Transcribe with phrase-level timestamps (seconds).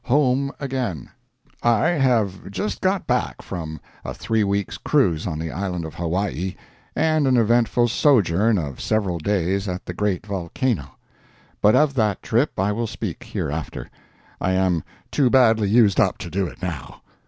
[0.05, 1.11] "HOME AGAIN"
[1.61, 6.55] I have just got back from a three weeks' cruise on the island of Hawaii
[6.95, 10.95] and an eventful sojourn of several days at the great volcano.
[11.61, 13.91] But of that trip I will speak hereafter.
[14.39, 17.03] I am too badly used up to do it now.